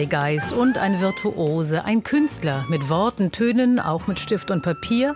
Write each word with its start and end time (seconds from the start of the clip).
Freigeist 0.00 0.54
und 0.54 0.78
ein 0.78 0.98
Virtuose, 1.02 1.84
ein 1.84 2.02
Künstler 2.02 2.64
mit 2.70 2.88
Worten, 2.88 3.32
Tönen, 3.32 3.78
auch 3.78 4.06
mit 4.06 4.18
Stift 4.18 4.50
und 4.50 4.62
Papier 4.62 5.14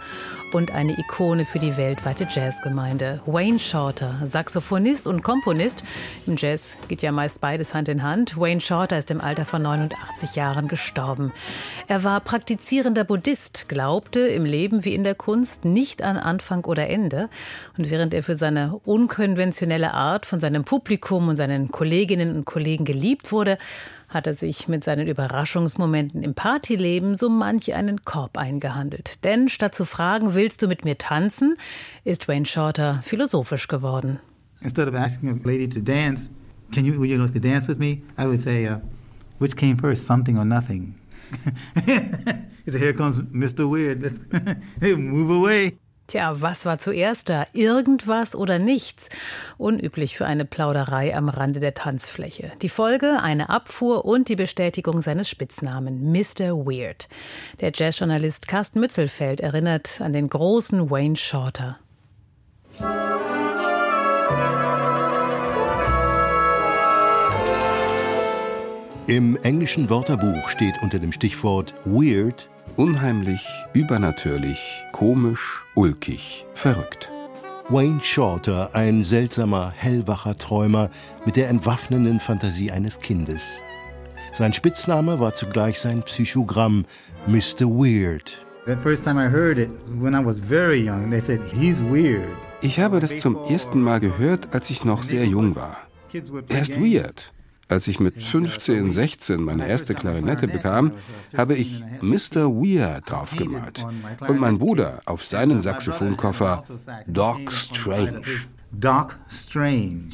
und 0.53 0.73
eine 0.73 0.99
Ikone 0.99 1.47
für 1.47 1.59
die 1.59 1.79
weltweite 1.79 2.29
Jazzgemeinde. 2.31 3.21
Wayne 3.25 3.59
Shorter, 3.59 4.21
Saxophonist 4.25 5.07
und 5.07 5.23
Komponist. 5.23 5.85
Im 6.27 6.37
Jazz 6.37 6.77
geht 6.87 7.01
ja 7.01 7.13
meist 7.13 7.41
beides 7.41 7.73
Hand 7.73 7.89
in 7.89 8.03
Hand. 8.03 8.39
Wayne 8.39 8.61
Shorter 8.61 8.99
ist 8.99 9.11
im 9.11 9.23
Alter 9.23 9.47
von 9.47 9.63
89 9.63 10.37
Jahren 10.37 10.69
gestorben. 10.69 11.33
Er 11.89 12.05
war 12.05 12.21
praktizierender 12.21 13.05
Buddhist, 13.05 13.71
glaubte 13.71 14.21
im 14.21 14.45
Leben 14.45 14.85
wie 14.85 14.95
in 14.95 15.03
der 15.03 15.15
Kunst 15.15 15.65
nicht 15.65 16.03
an 16.03 16.19
Anfang 16.19 16.67
oder 16.67 16.91
Ende. 16.91 17.31
Und 17.79 17.89
während 17.89 18.13
er 18.13 18.23
für 18.23 18.37
seine 18.37 18.79
unkonventionelle 18.85 19.95
Art 19.95 20.27
von 20.27 20.41
seinem 20.41 20.65
Publikum 20.65 21.29
und 21.29 21.37
seinen 21.37 21.71
Kolleginnen 21.71 22.37
und 22.37 22.45
Kollegen 22.45 22.85
geliebt 22.85 23.33
wurde, 23.33 23.57
hat 24.09 24.27
er 24.27 24.35
sich 24.35 24.69
mit 24.69 24.85
seinen 24.85 25.09
Überraschungsmomenten 25.09 26.23
im 26.23 26.35
Partyleben 26.35 27.17
so 27.17 27.29
manch 27.29 27.75
einen 27.75 28.05
Korb 28.05 28.39
eingehandelt. 28.39 29.25
Denn 29.25 29.49
statt 29.49 29.75
zu 29.75 29.85
fragen, 29.85 30.35
willst 30.35 30.63
du 30.63 30.69
mit 30.69 30.85
mir 30.85 30.99
tanzen, 30.99 31.57
ist 32.05 32.29
Wayne 32.29 32.47
Shorter 32.47 33.01
philosophisch 33.03 33.69
geworden. 33.69 34.21
Instead 34.61 34.89
of 34.89 34.95
asking 34.95 35.29
a 35.29 35.39
lady 35.45 35.69
to 35.69 35.81
dance, 35.81 36.31
can 36.73 36.85
you, 36.85 36.99
would 36.99 37.11
you 37.11 37.19
like 37.19 37.35
to 37.35 37.41
dance 37.41 37.69
with 37.69 37.79
me? 37.79 38.03
I 38.17 38.27
would 38.27 38.41
say, 38.41 38.67
uh, 38.67 38.79
which 39.39 39.57
came 39.57 39.77
first, 39.77 40.07
something 40.07 40.39
or 40.39 40.45
nothing? 40.45 40.95
Here 42.65 42.95
comes 42.95 43.21
Mr. 43.31 43.69
Weird. 43.69 44.03
Move 44.81 45.31
away. 45.31 45.79
Tja, 46.07 46.41
was 46.43 46.67
war 46.67 46.79
zuerst 46.79 47.31
da? 47.31 47.47
Irgendwas 47.55 48.35
oder 48.35 48.59
nichts? 48.59 49.09
Unüblich 49.57 50.17
für 50.17 50.27
eine 50.27 50.45
Plauderei 50.45 51.17
am 51.17 51.31
Rande 51.31 51.61
der 51.61 51.73
Tanzfläche. 51.73 52.51
Die 52.61 52.69
Folge 52.69 53.21
eine 53.23 53.49
Abfuhr 53.49 54.05
und 54.05 54.29
die 54.29 54.37
Bestätigung 54.37 55.01
seines 55.01 55.31
Spitznamen 55.31 56.13
Mr. 56.13 56.55
Weird. 56.67 57.09
Der 57.61 57.73
Jazzjournalist 57.75 58.49
Carsten 58.49 58.81
Mützelfeld 58.81 59.41
erinnert 59.41 60.01
an 60.03 60.13
den 60.13 60.29
großen 60.29 60.91
Wayne 60.91 61.17
Shorter. 61.17 61.79
Im 69.07 69.37
englischen 69.43 69.89
Wörterbuch 69.89 70.49
steht 70.49 70.83
unter 70.83 70.99
dem 70.99 71.13
Stichwort 71.13 71.75
Weird 71.85 72.49
Unheimlich, 72.77 73.47
übernatürlich, 73.73 74.85
komisch, 74.93 75.65
ulkig, 75.75 76.45
verrückt. 76.55 77.11
Wayne 77.69 78.01
Shorter, 78.01 78.75
ein 78.75 79.03
seltsamer, 79.03 79.73
hellwacher 79.75 80.37
Träumer 80.37 80.91
mit 81.25 81.37
der 81.37 81.49
entwaffnenden 81.49 82.21
Fantasie 82.21 82.71
eines 82.71 83.01
Kindes. 83.01 83.61
Sein 84.33 84.53
Spitzname 84.53 85.21
war 85.21 85.35
zugleich 85.35 85.79
sein 85.79 86.03
Psychogramm 86.03 86.85
Mr. 87.27 87.67
Weird. 87.67 88.45
Ich 92.61 92.81
habe 92.81 92.99
das 92.99 93.19
zum 93.19 93.37
ersten 93.49 93.81
Mal 93.83 94.01
gehört, 94.01 94.55
als 94.55 94.71
ich 94.71 94.85
noch 94.85 95.03
sehr 95.03 95.27
jung 95.27 95.55
war. 95.55 95.77
Er 96.49 96.63
ist 96.63 96.81
weird. 96.81 97.34
Als 97.75 97.89
ich 97.89 97.99
mit 97.99 98.23
15, 98.23 98.93
16 98.93 99.43
meine 99.43 99.67
erste 99.67 99.95
Klarinette 99.95 100.47
bekam, 100.47 100.93
habe 101.37 101.57
ich 101.57 101.83
Mr. 102.03 102.47
Weir 102.47 103.01
draufgemalt 103.05 103.85
und 104.29 104.39
mein 104.39 104.61
Bruder 104.61 105.03
auf 105.07 105.25
seinen 105.25 105.61
Saxophonkoffer 105.61 106.63
Doc 107.09 107.51
Strange. 107.51 108.23
Doc 108.71 109.19
Strange. 109.29 110.11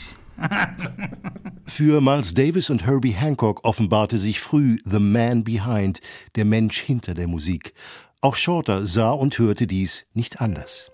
Für 1.66 2.00
Miles 2.00 2.32
Davis 2.32 2.70
und 2.70 2.86
Herbie 2.86 3.10
Hancock 3.10 3.62
offenbarte 3.66 4.16
sich 4.16 4.40
früh 4.40 4.78
The 4.86 4.98
Man 4.98 5.44
Behind, 5.44 6.00
der 6.36 6.46
Mensch 6.46 6.80
hinter 6.80 7.12
der 7.12 7.28
Musik. 7.28 7.74
Auch 8.22 8.36
Shorter 8.36 8.86
sah 8.86 9.10
und 9.10 9.38
hörte 9.38 9.66
dies 9.66 10.06
nicht 10.14 10.40
anders. 10.40 10.90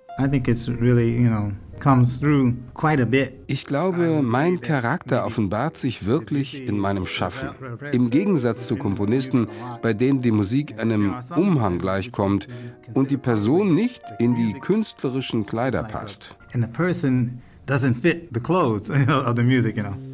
Ich 3.47 3.67
glaube, 3.67 4.23
mein 4.23 4.61
Charakter 4.61 5.27
offenbart 5.27 5.77
sich 5.77 6.07
wirklich 6.07 6.67
in 6.67 6.79
meinem 6.79 7.07
Schaffen. 7.07 7.51
Im 7.93 8.11
Gegensatz 8.11 8.67
zu 8.67 8.77
Komponisten, 8.77 9.49
bei 9.83 9.93
denen 9.93 10.23
die 10.23 10.31
Musik 10.31 10.81
einem 10.81 11.15
Umhang 11.35 11.79
gleichkommt 11.79 12.49
und 12.95 13.11
die 13.11 13.19
Person 13.19 13.75
nicht 13.75 14.03
in 14.19 14.35
die 14.35 14.55
künstlerischen 14.55 15.45
Kleider 15.45 15.83
passt. 15.83 16.35
And 16.55 16.65
the 16.65 16.71
person 16.71 17.43
doesn't 17.67 17.97
fit 18.01 18.31
the 18.33 18.41
clothes 18.41 18.89
of 19.09 19.37
the 19.37 19.43
music, 19.43 19.77
you 19.77 19.83
know. 19.83 20.06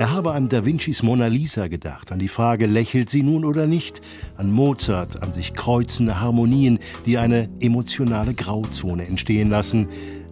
Er 0.00 0.12
habe 0.12 0.32
an 0.32 0.48
Da 0.48 0.64
Vincis 0.64 1.02
Mona 1.02 1.26
Lisa 1.26 1.68
gedacht, 1.68 2.10
an 2.10 2.18
die 2.18 2.28
Frage, 2.28 2.64
lächelt 2.64 3.10
sie 3.10 3.22
nun 3.22 3.44
oder 3.44 3.66
nicht, 3.66 4.00
an 4.38 4.50
Mozart, 4.50 5.22
an 5.22 5.34
sich 5.34 5.52
kreuzende 5.52 6.18
Harmonien, 6.18 6.78
die 7.04 7.18
eine 7.18 7.50
emotionale 7.60 8.32
Grauzone 8.32 9.06
entstehen 9.06 9.50
lassen. 9.50 9.88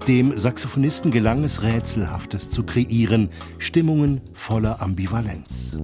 Dem 0.06 0.34
Saxophonisten 0.34 1.10
gelang 1.10 1.44
es, 1.44 1.62
Rätselhaftes 1.62 2.48
zu 2.48 2.62
kreieren, 2.62 3.28
Stimmungen 3.58 4.22
voller 4.32 4.80
Ambivalenz. 4.80 5.78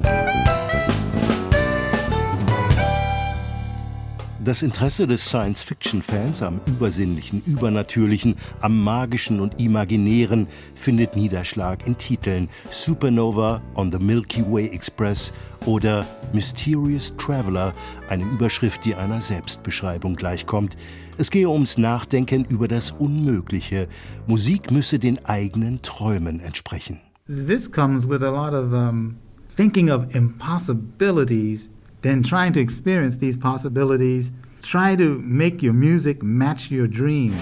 Das 4.44 4.60
Interesse 4.60 5.06
des 5.06 5.24
Science-Fiction-Fans 5.24 6.42
am 6.42 6.60
Übersinnlichen, 6.66 7.42
Übernatürlichen, 7.46 8.36
am 8.60 8.84
Magischen 8.84 9.40
und 9.40 9.58
Imaginären 9.58 10.48
findet 10.74 11.16
Niederschlag 11.16 11.86
in 11.86 11.96
Titeln 11.96 12.50
Supernova 12.70 13.62
on 13.74 13.90
the 13.90 13.98
Milky 13.98 14.42
Way 14.42 14.66
Express 14.66 15.32
oder 15.64 16.04
Mysterious 16.34 17.14
Traveler, 17.16 17.72
eine 18.10 18.24
Überschrift, 18.24 18.84
die 18.84 18.94
einer 18.94 19.22
Selbstbeschreibung 19.22 20.14
gleichkommt. 20.14 20.76
Es 21.16 21.30
gehe 21.30 21.48
ums 21.48 21.78
Nachdenken 21.78 22.44
über 22.44 22.68
das 22.68 22.90
Unmögliche. 22.90 23.88
Musik 24.26 24.70
müsse 24.70 24.98
den 24.98 25.24
eigenen 25.24 25.80
Träumen 25.80 26.40
entsprechen. 26.40 27.00
This 27.26 27.72
comes 27.72 28.06
with 28.06 28.22
a 28.22 28.28
lot 28.28 28.52
of 28.52 28.74
um, 28.74 29.16
thinking 29.56 29.90
of 29.90 30.14
impossibilities 30.14 31.70
then 32.04 32.22
trying 32.22 32.52
to 32.52 32.60
experience 32.60 33.16
these 33.16 33.36
possibilities, 33.36 34.30
try 34.62 34.94
to 34.94 35.18
make 35.20 35.62
your 35.62 35.72
music 35.72 36.22
match 36.22 36.70
your 36.70 36.86
dream. 36.86 37.34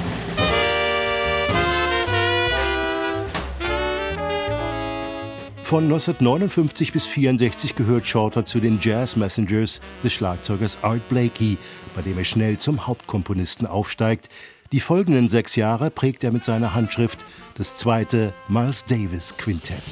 Von 5.65 5.85
1959 5.85 6.93
bis 6.93 7.07
1964 7.07 7.75
gehört 7.75 8.07
Shorter 8.07 8.45
zu 8.45 8.61
den 8.61 8.79
Jazz 8.81 9.17
Messengers 9.17 9.81
des 10.05 10.13
Schlagzeugers 10.13 10.79
Art 10.83 11.09
Blakey, 11.09 11.57
bei 11.97 12.03
dem 12.03 12.19
er 12.19 12.25
schnell 12.25 12.59
zum 12.59 12.87
Hauptkomponisten 12.87 13.67
aufsteigt. 13.67 14.29
Die 14.71 14.81
folgenden 14.81 15.29
sechs 15.29 15.57
Jahre 15.57 15.91
prägt 15.91 16.25
er 16.25 16.31
mit 16.31 16.45
seiner 16.45 16.75
Handschrift 16.75 17.25
das 17.57 17.77
zweite 17.77 18.33
Miles 18.49 18.85
Davis 18.85 19.35
Quintett. 19.39 19.83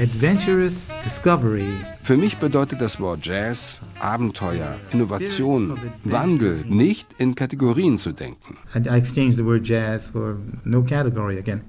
Adventurous 0.00 0.88
Discovery. 1.04 1.72
Für 2.02 2.16
mich 2.16 2.36
bedeutet 2.38 2.80
das 2.80 2.98
Wort 2.98 3.24
Jazz 3.24 3.80
Abenteuer, 4.00 4.74
Innovation, 4.90 5.78
Wandel, 6.02 6.64
nicht 6.68 7.06
in 7.18 7.36
Kategorien 7.36 7.96
zu 7.96 8.10
denken. 8.10 8.56
I 8.74 8.78
exchanged 8.88 9.36
the 9.36 9.44
word 9.44 9.64
jazz 9.64 10.08
for 10.08 10.38
no 10.64 10.82
category 10.82 11.38
again. 11.38 11.62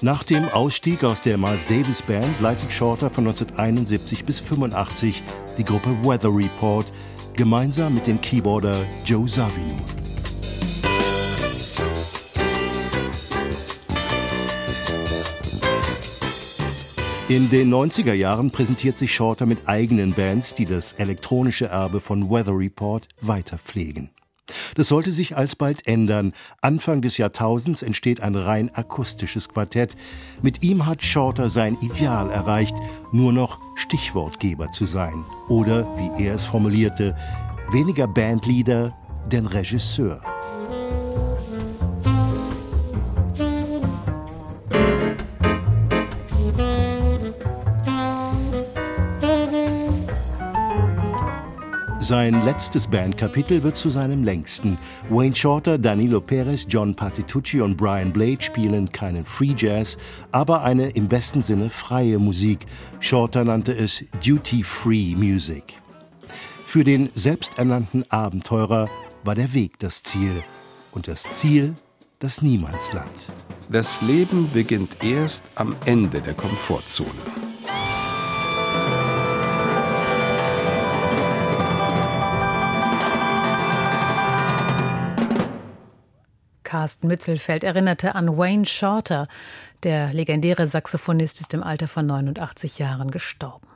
Nach 0.00 0.22
dem 0.22 0.48
Ausstieg 0.50 1.04
aus 1.04 1.20
der 1.20 1.36
Miles 1.36 1.66
Davis 1.68 2.00
Band 2.00 2.40
leitet 2.40 2.72
Shorter 2.72 3.10
von 3.10 3.26
1971 3.26 4.24
bis 4.24 4.40
1985 4.40 5.22
die 5.58 5.64
Gruppe 5.64 5.90
Weather 6.04 6.34
Report, 6.34 6.86
gemeinsam 7.38 7.94
mit 7.94 8.08
dem 8.08 8.20
Keyboarder 8.20 8.84
Joe 9.04 9.28
Savino. 9.28 9.76
In 17.28 17.48
den 17.48 17.72
90er 17.72 18.12
Jahren 18.12 18.50
präsentiert 18.50 18.98
sich 18.98 19.14
Shorter 19.14 19.46
mit 19.46 19.68
eigenen 19.68 20.14
Bands, 20.14 20.56
die 20.56 20.64
das 20.64 20.94
elektronische 20.94 21.66
Erbe 21.66 22.00
von 22.00 22.28
Weather 22.28 22.58
Report 22.58 23.06
weiter 23.20 23.58
pflegen. 23.58 24.10
Das 24.74 24.88
sollte 24.88 25.10
sich 25.10 25.36
alsbald 25.36 25.86
ändern. 25.86 26.32
Anfang 26.60 27.02
des 27.02 27.18
Jahrtausends 27.18 27.82
entsteht 27.82 28.20
ein 28.20 28.34
rein 28.34 28.70
akustisches 28.74 29.48
Quartett. 29.48 29.96
Mit 30.42 30.62
ihm 30.62 30.86
hat 30.86 31.02
Shorter 31.02 31.48
sein 31.48 31.76
Ideal 31.80 32.30
erreicht, 32.30 32.74
nur 33.12 33.32
noch 33.32 33.58
Stichwortgeber 33.76 34.70
zu 34.70 34.86
sein. 34.86 35.24
Oder, 35.48 35.86
wie 35.96 36.24
er 36.24 36.34
es 36.34 36.44
formulierte, 36.44 37.16
weniger 37.70 38.06
Bandleader, 38.06 38.96
denn 39.30 39.46
Regisseur. 39.46 40.22
Sein 52.08 52.42
letztes 52.46 52.86
Bandkapitel 52.86 53.62
wird 53.62 53.76
zu 53.76 53.90
seinem 53.90 54.24
längsten. 54.24 54.78
Wayne 55.10 55.36
Shorter, 55.36 55.76
Danilo 55.76 56.22
Perez, 56.22 56.64
John 56.66 56.96
Patitucci 56.96 57.60
und 57.60 57.76
Brian 57.76 58.14
Blade 58.14 58.40
spielen 58.40 58.90
keinen 58.90 59.26
Free 59.26 59.52
Jazz, 59.54 59.98
aber 60.32 60.62
eine 60.62 60.88
im 60.88 61.06
besten 61.06 61.42
Sinne 61.42 61.68
freie 61.68 62.18
Musik. 62.18 62.64
Shorter 63.00 63.44
nannte 63.44 63.72
es 63.72 64.06
Duty-Free 64.24 65.16
Music. 65.16 65.82
Für 66.64 66.82
den 66.82 67.10
selbsternannten 67.12 68.10
Abenteurer 68.10 68.88
war 69.22 69.34
der 69.34 69.52
Weg 69.52 69.78
das 69.78 70.02
Ziel 70.02 70.32
und 70.92 71.08
das 71.08 71.24
Ziel 71.32 71.74
das 72.20 72.40
Niemandsland. 72.40 73.30
Das 73.68 74.00
Leben 74.00 74.48
beginnt 74.50 75.04
erst 75.04 75.42
am 75.56 75.76
Ende 75.84 76.22
der 76.22 76.32
Komfortzone. 76.32 77.47
Carsten 86.68 87.08
Mützelfeld 87.08 87.64
erinnerte 87.64 88.14
an 88.14 88.36
Wayne 88.36 88.66
Shorter. 88.66 89.26
Der 89.84 90.12
legendäre 90.12 90.66
Saxophonist 90.66 91.40
ist 91.40 91.54
im 91.54 91.62
Alter 91.62 91.88
von 91.88 92.04
89 92.04 92.78
Jahren 92.78 93.10
gestorben. 93.10 93.67